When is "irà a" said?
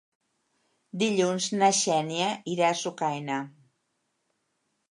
2.55-2.79